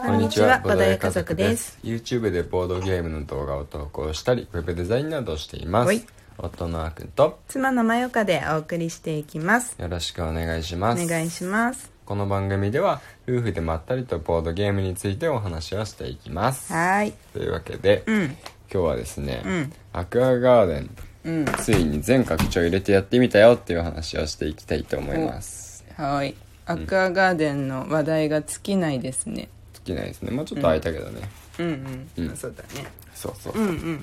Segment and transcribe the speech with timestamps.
[0.00, 0.58] こんにちは。
[0.60, 1.78] ボドゲ家族です。
[1.84, 5.98] YouTube でボードゲームの動画を投稿したりウェブデザインなどをしていまはい。
[5.98, 6.06] す
[6.38, 9.76] 夫のあーくんと妻のまよかでお送りしていきます。
[9.78, 11.06] よろしくお願いしおます。
[11.06, 11.92] 願いします。
[12.06, 16.72] この番組では夫婦でまったりとボードゲームについてお話をしていきます。
[16.72, 17.12] はーい。
[17.34, 18.24] というわけで、うん。
[18.24, 18.36] 今
[18.70, 19.72] 日はですね、ん。
[19.92, 20.90] アクアガーデン
[21.24, 21.44] うん。
[21.58, 25.84] ついに全拡張入れてやってみたよっていう話をしていきたいと思います。
[25.96, 26.34] はーい。
[26.64, 29.48] アクアガーデンの話題が尽きないですね。
[29.48, 30.30] 好きないですね。
[30.30, 31.28] もうちょっと空いたけどね、
[31.58, 32.36] うんうん、うん。
[32.36, 32.86] そうだね。
[33.14, 33.52] そうそう。
[33.54, 34.00] うんうん。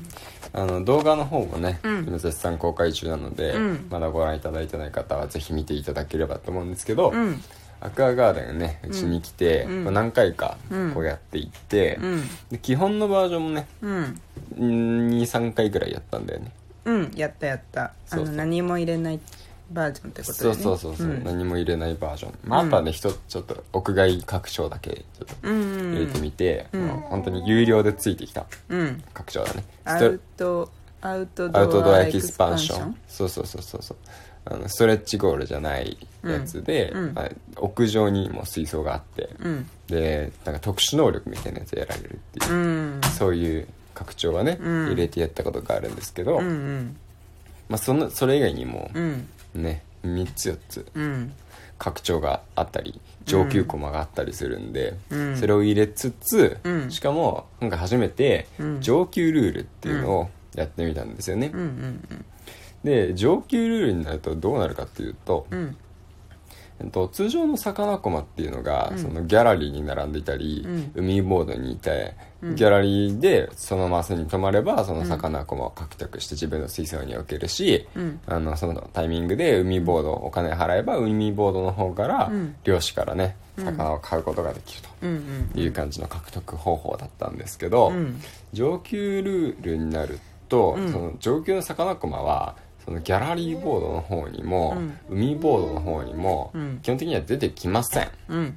[0.53, 2.05] あの動画の方もね、うん。
[2.07, 3.87] 今絶賛公開中なので、うん。
[3.89, 7.41] まだご覧いただいてない方はぜひ見ていただければと思うんですけど、うん。
[7.81, 9.83] アクアガーデンねうちに来て、うん。
[9.85, 10.91] こう何回かうん。
[10.93, 12.23] こうやっていって、うん。
[12.49, 14.21] で基本のバージョンもねうん。
[14.57, 16.51] 23回ぐらいやったんだよね。
[16.85, 17.11] うん。
[17.15, 17.83] やったやった。
[17.83, 18.35] あそうそう。
[18.35, 19.19] の何も入れない
[19.71, 20.63] バージョンってことだそうよね。
[20.63, 21.23] そうそうそう、ん。
[21.23, 25.55] 何も入れないバージョン、まあ、あとはね一つちょっと屋外拡張だけちょっとうん。
[25.55, 26.87] うん入れてみて、うん。
[26.87, 28.45] もう本当に有料でついてきた。
[28.69, 29.03] うん。
[29.13, 29.63] 拡張だね。
[29.85, 30.69] アウト
[31.01, 32.95] アウトアウトドドアエキスパンション？
[33.07, 33.97] そうそうそうそうそう。
[34.45, 37.03] あのストレッチゴールじゃないやつで、うん。
[37.03, 37.19] うん。
[37.19, 39.69] あ屋上にも水槽があって、うん。
[39.87, 42.53] でなんか特殊能力みたいなやつやられるっていう。
[42.53, 42.57] う、
[42.97, 43.01] ん。
[43.17, 44.87] そういう拡張がね、うん。
[44.87, 46.97] 入れてやったことがあるんですけど、うんうん。
[47.67, 50.85] まあ、そのそれ以外にもうんね3つ4つ。
[50.93, 51.33] うん。
[51.77, 55.37] 拡張があったり上級コマがあったりするんで、うん。
[55.37, 56.91] それを入れつつ、うん。
[56.91, 58.81] しかも今回初めてうん。
[58.81, 61.53] 上級ルールっていうのをやってみたんですよね、
[62.83, 65.77] で上級ルールになるとどうなるかっていうと、うん
[66.81, 68.97] えっと、通常の魚コマっていうのが、うん。
[68.97, 70.91] そのギャラリーに並んでいたり、うん。
[70.95, 72.55] 海ボードにいて、うん。
[72.55, 78.19] ギャラリーでそのマスに止まればその魚コマを獲得して自分の水槽に置けるし、うん。
[78.25, 82.55] あのそのタイミングで海ボードお金払えば海ボードの方から、うん。
[82.63, 83.65] 漁師からねうん。
[83.65, 88.21] 魚を買うことができるうんという感じの獲得方法だったんですけど、うん。
[88.53, 90.91] 上級ルールになると、うん。
[90.91, 92.55] その上級の魚コマは
[92.89, 94.97] そのギャラリーボードの方にも、うん。
[95.09, 96.79] 海ボードの方にも、うん。
[96.81, 98.09] 基本的には出てきません。
[98.29, 98.55] うん。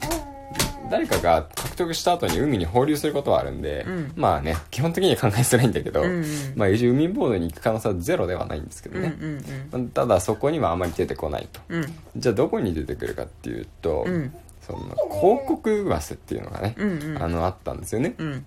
[0.90, 4.12] 誰かが獲得した後に海に放流することはあるんで、うん。
[4.16, 6.24] まあね基本的には考えづらいんだけど、うんうん。
[6.56, 9.88] まあ一応海ボードに行く可能性はゼロではないんですけどうんうね、ん。
[9.90, 11.60] ただそこにはあまり出てこないと。
[11.68, 11.94] うん。
[12.16, 14.34] じゃあどこに出てくるかっていうと、うん。
[14.62, 14.78] その
[15.10, 17.22] 広告マスっていうのがね、うんうん。
[17.22, 18.46] あのあったんですよね、うん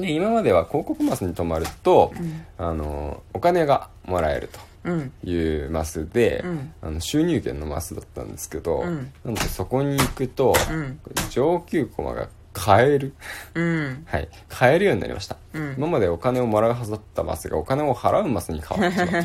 [0.00, 2.46] で今までは広告マスに泊まると、ん。
[2.58, 4.48] あのお金がもらえる
[4.84, 5.12] うん。
[5.22, 6.74] というマスで、うん。
[6.82, 9.12] あの収入源のマスだったんですけど、うん。
[9.24, 10.98] なのでそこに行くと、うん。
[11.30, 13.14] 上級コマが買える。
[13.54, 14.02] うん。
[14.06, 14.28] はい。
[14.48, 15.74] 買えるようになりました、うん。
[15.78, 19.24] 今までお金をもらうはずだったマスがお金を払うマスに変わってしまう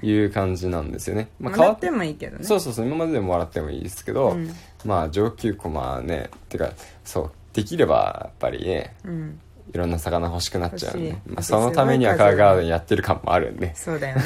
[0.00, 2.44] という感じなんですよね、 まもらってもいいけどね。
[2.44, 4.50] そうそうそう今まででももらってもいいですけど、うん。
[4.84, 6.70] まあ上級コマねてか
[7.04, 9.40] そうできればやっぱりねうん
[9.72, 14.22] いろんな魚欲しくなっちゃうんで欲しい、まあ、そのためにはカーガーデンやってる感もあるんでそうだよね。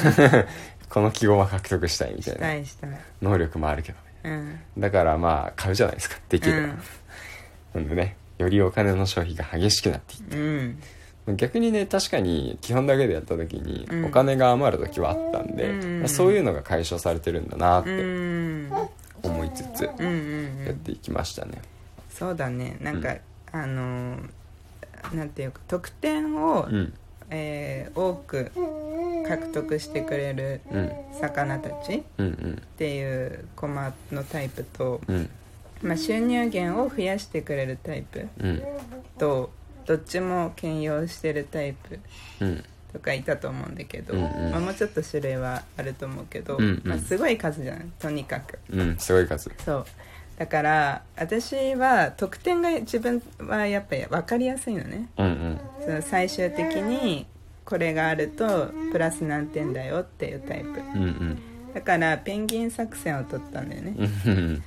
[0.89, 2.89] この記号は獲得したいみたいしなたいしたい。
[3.21, 3.97] 能力もあるけど
[4.29, 4.59] ね。
[4.75, 4.81] うん。
[4.81, 6.17] だからまあ買うじゃないですか。
[6.27, 6.79] できれば、うん。
[7.75, 10.37] なんでねよりお金の消費が激しくなっていって。
[10.37, 11.37] うん。
[11.37, 14.05] 逆にね確かに基本だけでやった時にうん。
[14.05, 18.69] お金が余る時はあったんで、うんまあそういうのが解消されてるんだなっうてん。
[19.23, 19.91] 思いつつや
[20.71, 21.61] っていきましたね。
[22.09, 22.75] そうだね。
[22.81, 23.15] なんか
[23.53, 24.29] あのー
[25.13, 26.93] なんていうか得点をうん。
[27.33, 28.51] えー多く
[29.27, 30.91] 獲得してくれるうん。
[31.19, 32.61] 魚たちっうんうん。
[32.77, 35.29] ていうコマのタイプと、うん。
[35.81, 38.63] まあ、収入源を増やしてくれるタイプうん。
[39.17, 39.49] と
[39.85, 41.99] どっちも兼用してるタイプ
[42.41, 42.63] うん。
[42.91, 44.51] とかいたと思うんだけど、うんうん。
[44.51, 46.81] まあ、もうちょっと種類はあると思うけど、うんうん。
[46.83, 47.85] まあ、すごい数じゃない？
[47.97, 48.59] とにかく。
[48.69, 49.49] うんすごい数。
[49.63, 49.85] そう
[50.41, 55.07] だから私は得点が自分はやっぱり分かりやすいのね。
[55.15, 55.59] うんうん。
[55.85, 57.27] その最終的に
[57.63, 60.69] これがあるとプラス何点だよっていうタイプ。
[60.69, 61.39] うんうん。
[61.75, 63.95] だからペンギン作戦を取ったんだよね。
[64.25, 64.63] うん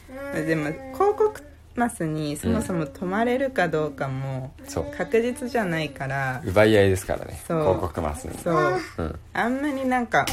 [0.46, 1.42] でも広告
[1.74, 4.52] マスにそもそも泊まれるかどうかも
[4.96, 6.40] 確実じゃないから。
[6.44, 7.42] 奪い合いですからね。
[7.48, 7.62] そう。
[7.62, 8.38] 広告マスに。
[8.38, 8.80] そう。
[8.98, 9.18] うん。
[9.32, 10.24] あんまりなんか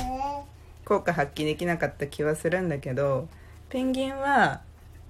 [0.86, 3.28] 効果発揮できなかった気はするんだけど
[3.70, 4.62] ペンギンは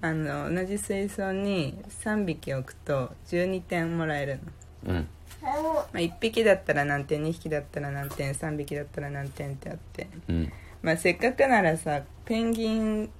[0.02, 4.40] あの同じ水槽に3匹置くと12点もらえる
[4.84, 5.08] の、うん。
[5.42, 5.48] ま
[5.94, 10.52] あ、1匹だったら何点2匹だったら何点3匹だったら何点ってあって、うん。
[10.82, 13.10] まあ、せっかくならさペンギン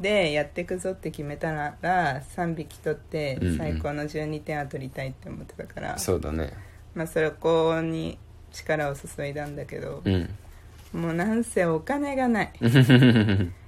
[0.00, 3.58] でやってくぞって決めたら3匹取ってうんうん。
[3.58, 6.54] 最高の12点は取りたいって思ってたから、そうだね。
[6.94, 8.18] まあそこに
[8.52, 10.30] 力を注いだんだけど、うん。
[10.94, 12.52] もうなんせお金がない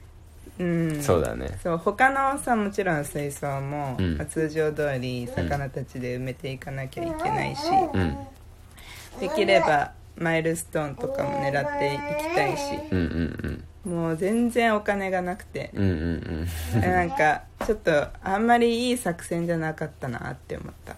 [0.58, 1.02] うん。
[1.02, 1.58] そうだね。
[1.62, 4.16] そう他のさもちろん水槽も、うん。
[4.16, 7.62] まあ通常通り魚たちで埋めていかなきゃいけないし、
[7.92, 8.16] うん。
[9.20, 12.62] できればマイルストーンとかも狙っていきたいし。
[12.90, 15.70] うんうんもう全然お金がなくて。
[15.74, 16.80] うんうんうんうん。
[16.80, 20.96] なんかちょっとあんまりいい作戦じゃなかったなって思った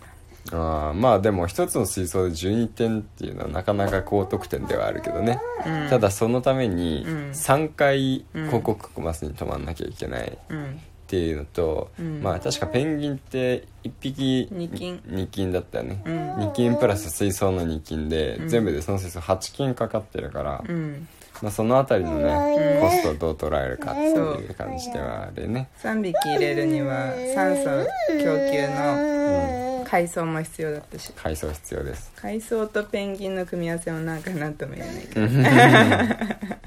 [0.52, 5.88] あーまあでも一つの水槽で12点っていうのはなかなか高得点ではあるけどね、うん。
[5.88, 7.30] ただそのためにうん。
[7.30, 10.80] 3回広告マスに止まんなきゃいけないっうん。
[11.06, 12.20] ていうのと、うん。
[12.22, 15.00] まあ確かペンギンって1匹二金。
[15.08, 16.34] 2金だったよね、うん。
[16.48, 18.48] 2金プラス水槽の2金で、うん。
[18.48, 21.06] 全部でその水槽8金かかってるから、うん。
[21.42, 22.80] まあ、そのあたりのね、うん。
[22.80, 24.12] コストをどう捉えるかってい
[24.46, 25.68] う感じではあるね。
[25.82, 29.55] 3匹入れるには酸素供給のうん
[29.88, 31.12] 海藻も必要だったし。
[31.14, 32.12] 海藻必要です。
[32.16, 35.28] 海藻とペンギンの組み合わせもなんかなんとも言えないけど。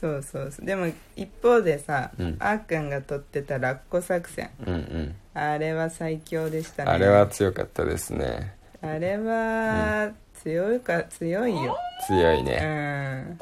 [0.00, 0.66] そうそうそう。
[0.66, 2.36] でも一方でさ、うん。
[2.40, 4.50] あーくんが取ってたラッコ作戦。
[4.66, 5.14] うんうん。
[5.34, 6.90] あれは最強でしたね。
[6.90, 8.54] あれは強かったですね。
[8.82, 10.10] あれは
[10.42, 11.76] 強いか強いよ。
[12.06, 13.38] 強いうね、ん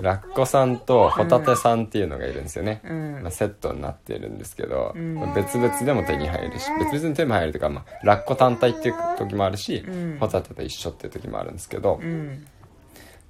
[0.00, 3.22] ラッコさんとホタテさんっていうのがいるんですよね、うん。
[3.22, 5.14] まあ、セットになってるんですけど、うん。
[5.14, 10.18] まあ別々でも手に入るし別々に手に入るというか、まあ、ラッコ単体っていう時もあるし、うん。
[10.18, 12.46] ホタテと一緒っていう時もあるんですけど、うん。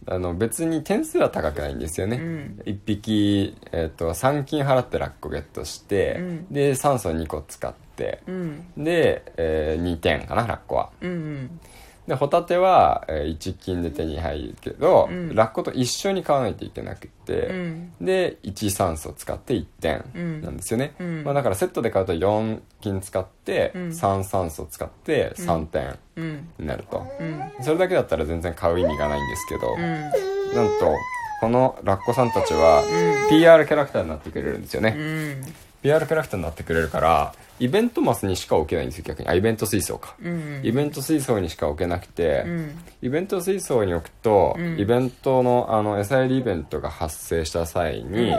[0.07, 2.61] あの別に点数は高くないんですよね、うん。
[2.65, 6.47] 1匹、えー、と3金払ってラッコゲットして、うん。
[6.53, 8.67] で酸素2個使ってうん。
[8.77, 10.91] で、え2点かなラッコは。
[11.01, 11.61] うん
[12.07, 15.35] でホタテは、え1金で手に入るけど、うん。
[15.35, 17.93] ラッコと一緒に買わないといけなくて、うん。
[18.01, 20.43] で1酸素使って1点うん。
[20.43, 21.25] なんですよね、うん。
[21.25, 23.89] まあ、だからセットで買うと4金使って、うん。
[23.89, 26.49] 3酸素使って3点うん。
[26.59, 27.43] になると、うん。
[27.63, 29.81] それだけだったら全然買う意味がないんですけど、うん。
[29.81, 30.95] なんと
[31.41, 32.83] このラッコさんたちは
[33.29, 35.55] PR キャラクターになってくれるんですよね、うん
[35.85, 39.29] PR キャラクターになってくれるからイベントマスにしか置けないんですよ逆に。
[39.29, 40.61] あイベント水槽か、うん。
[40.65, 42.79] イベント水槽にしか置けなくて、うん。
[43.03, 44.81] イベント水槽に置くと、うん。
[44.81, 48.39] イベントのあの餌やりイベントが発生した際に、うん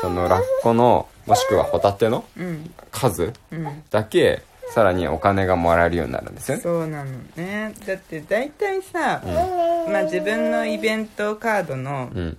[0.00, 2.70] そのラッコのもしくはホタテのうん。
[2.90, 3.82] 数うん。
[3.90, 6.62] だけさらにお金がもらえるようになるんですよね。
[6.62, 7.74] そうなのね。
[7.86, 9.22] だって大体さ、
[9.88, 12.38] まあ、自分のイベントカードの,、うん。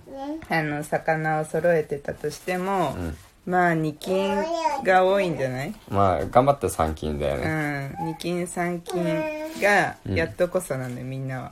[0.49, 3.17] あの魚を揃えてたとしても、うん
[3.49, 4.35] まあ2金
[4.83, 5.73] が多いんじゃない？
[5.89, 9.03] まあ頑張って3金だようねん2金3金
[9.61, 11.51] がやっとこそなんだよみんなは、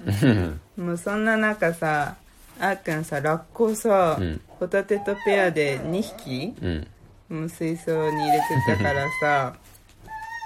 [0.78, 2.16] もうそんな中さ
[2.60, 4.42] あーくんさラッコをさ、うん。
[4.60, 6.88] ホタテとペアで2匹うん。
[7.30, 9.54] もう水槽に入れてたからさ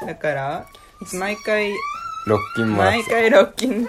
[0.06, 0.66] だから
[1.14, 1.76] 毎回6
[2.56, 3.88] 金毎回6金。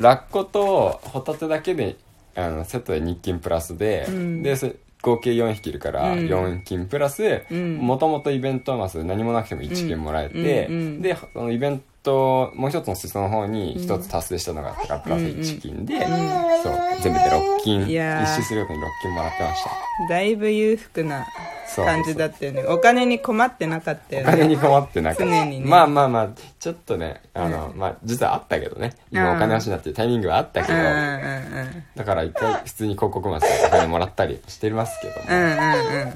[0.00, 1.96] ラッコとホタテだけで
[2.36, 4.42] あのセットで2金プラスで、ん。
[4.42, 4.68] でそ
[5.04, 6.18] 合計4匹いるからうん。
[6.20, 7.76] 4金プラスん。
[7.76, 10.66] もともとイベントマス何もなくても1金もらえて、
[11.00, 16.04] でそのイベントもう一つの施設の方に1つ達成したのがあったからプラス1金で、
[16.62, 17.82] そう全部で6金。
[17.82, 19.70] 一周するごとに6金もらってました。
[20.08, 21.26] だいぶ裕福な
[21.76, 22.64] 感じだったよね。
[22.64, 25.66] お金に困ってなかったよお金ねに困ってなかった、常にね。
[25.66, 26.28] まあまあまあ
[26.58, 28.94] ちょっとねあの、まあ実はあったけどね。
[29.10, 31.84] 今お金欲しいなっていうタイミングはあったけど、うんうんうん。
[31.96, 36.14] だから一回普通に広告マスでお金もらったりしてますけどもうんうん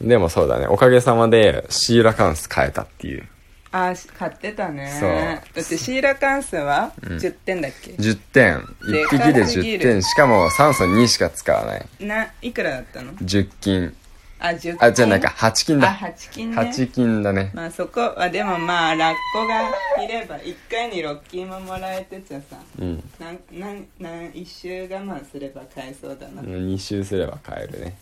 [0.00, 0.08] うん。
[0.08, 0.66] でもそうだね。
[0.66, 3.26] おかげさまでシーラカンス変えたっていう
[3.76, 4.96] あー買ってたね。
[4.98, 5.10] そう。
[5.10, 8.60] だってシーラカンスは10点だっけ、10点。
[8.90, 9.80] で1匹で10かすぎる。
[9.80, 10.02] 点。
[10.02, 11.86] しかも酸素2しか使わない。
[12.00, 13.96] ないくらだったの？10金。
[14.38, 15.28] あ10あじゃあなんか。
[15.28, 16.56] 8金あだ8金ね。
[16.56, 17.50] 8金だね。
[17.54, 19.70] まあそこはでもまあラッコが
[20.04, 22.56] いれば1回に6金ももらえてちゃさ。
[22.78, 23.02] うん。
[23.18, 27.96] なんなんなん1周我慢すれば買えそうだな、2周すれば買えるね。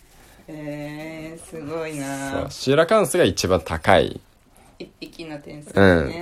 [0.46, 2.32] えー、すごいな。
[2.32, 2.46] そう。
[2.50, 4.20] シーラカンスが一番高い
[4.78, 6.12] 1匹の点数うん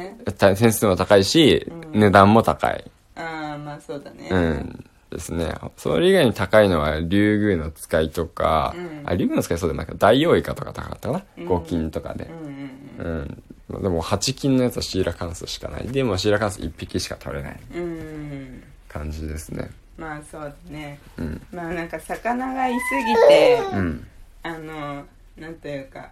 [0.57, 4.85] 点数も高いし値段も高いああまあそうだねうん。
[5.11, 5.55] ですね。
[5.77, 12.33] それ以外に高いのは、竜宮の使いとか、うんあ、竜宮の使いそうでもなんか、大王イカとか高かったかな、5金とかでう。
[12.33, 13.83] んうんうん。
[13.83, 15.87] でも、8金のやつはシーラカンスしかない。
[15.89, 19.71] でも、シーラカンス1匹しか取れないうんうん感じですね。
[19.99, 21.43] まあそうだねうん。
[21.53, 24.07] まあなんか魚がいすぎてうん。
[24.43, 25.05] あの
[25.37, 26.11] なんというか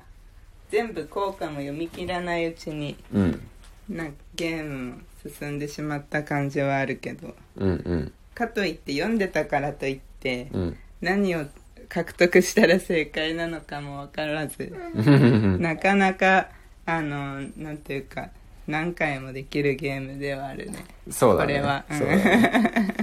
[0.71, 3.41] 全部効果も読み切らないうちにうん。
[3.89, 4.99] なゲームも
[5.39, 8.13] 進んでしまった感じはあるけどうん。
[8.35, 10.77] かといって読んでたからといってうん。
[11.01, 11.47] 何を
[11.89, 15.61] 獲得したら正解なのかも分からずうん。
[15.61, 16.49] なかなか
[16.87, 18.31] あのなんていうか
[18.67, 21.55] 何回もできるゲームではあるねそうだね。
[21.55, 22.95] これはね。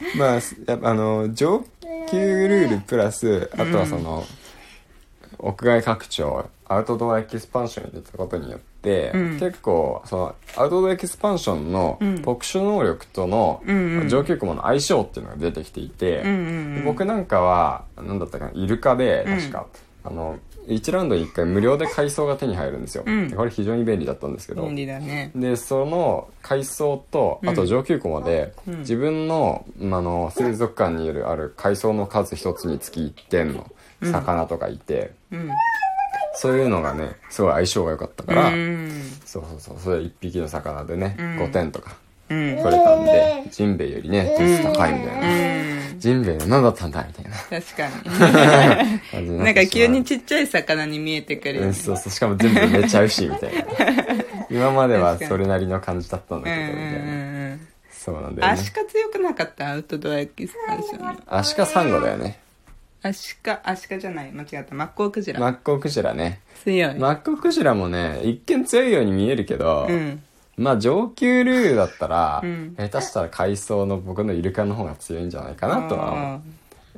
[0.16, 1.64] まあ、やっぱあの、上
[2.10, 4.24] 級ルールプラス、あとはその、
[5.46, 9.38] 屋外拡張アウトドアエキスパンションに出たことによって、うん。
[9.38, 12.22] 結構そのアウトドアエキスパンションのうん。
[12.22, 16.36] 特殊能力とのうんうん上級雲の相性っていうのが出てきていて、うんうん
[16.78, 16.84] うん。
[16.84, 19.38] 僕なんかは何だったかなイルカでうん。
[19.38, 19.66] 確か、
[20.04, 23.28] あの1ラウンドに1回無料で海藻が手に入るんですよ、うん。
[23.28, 24.62] でこれ非常に便利だったんですけど。
[24.62, 25.30] 便利だね。
[25.36, 28.78] でその海藻とあと上級コマで、うん。
[28.80, 33.70] 自分の,、まあの水族館にいるある海藻の数一つにつき1点の
[34.02, 35.50] 魚とかいて、うん。
[36.34, 39.02] そういうのがねすごい相性が良かったから、うん。
[39.24, 41.38] そうそうそうそれ1匹の魚でね、うん。
[41.38, 41.96] 5点とか
[42.28, 42.56] うん。
[42.62, 46.00] 取れたんでジンベエよりね点数高いみたいな、うん。
[46.00, 47.30] ジンベエの何だったんだみたいな。
[47.60, 47.88] 確か
[49.18, 49.26] に。
[49.26, 51.72] にななんか急にちちっちゃい魚に見えてくるね。
[51.72, 52.12] そうそう。
[52.12, 53.64] しかも全部埋めちゃうしみたいな。
[54.50, 56.92] 今まではそれなりの感じだったんだけどみたいな、う
[57.54, 58.52] んそうなんだよね。
[58.52, 59.70] アシカ強くなかった？
[59.70, 61.16] アウトドアエキスパンションの。
[61.26, 62.38] アシカサンゴだよね
[63.08, 64.32] アシカアシカじゃない。
[64.32, 64.74] 間違った。
[64.74, 66.40] マッコウクジラ、マッコウクジラね。
[66.64, 70.22] 強い、マッコウクジラもね一見強いように見えるけど、うん。
[70.56, 72.74] まあ上級ルールだったら、うん。
[72.78, 76.24] 下手したら海藻の僕のイルカの方が強いんじゃないかなとは思う。
[76.36, 76.40] あ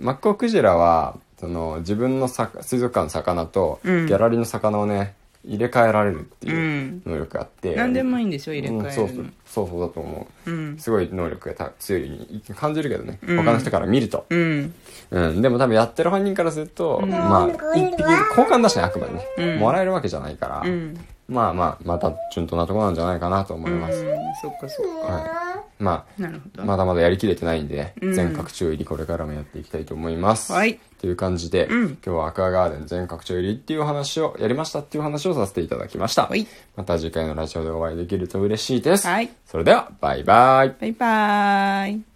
[0.01, 4.07] マッコウクジラはその自分のさ水族館の魚とギうん。
[4.07, 5.15] ャラリーの魚をね
[5.45, 7.03] 入れ替えられるっていううん。
[7.07, 9.33] 能力があって、ー何でもいいんでしょ入れ替えるの、うんそうそう。
[9.47, 10.51] そうそうだと思う。
[10.51, 10.79] うん。
[10.79, 13.37] すごい能力がた強いように感じるけどね、うん。
[13.45, 14.75] 他の人から見ると、うん。
[15.11, 19.59] うん、でも多分やってる本人からすると、まあ一匹交換だしねあくまでね、うん。
[19.59, 20.99] もらえるわけじゃないから、うん。
[21.29, 24.17] まあまあまた順当なところなんじゃないかなと思います、うん。
[24.43, 25.48] そっかそっか、はい
[25.79, 28.15] まあまだまだやりきれてないんで、うん。
[28.15, 30.53] 全拡張入りこれからもやっていきたいと思います。
[30.53, 30.81] はい。
[31.01, 31.89] という感じで、うん。
[31.89, 36.47] 今日はアクアガーデン全拡張入りっていうお話をやりましたっていう話をさせていただきました、はい。
[36.77, 39.31] また次回のラジオでお会いできると嬉しいです、はい。
[39.47, 40.75] それではバイバイ。
[40.81, 42.08] バイバーイ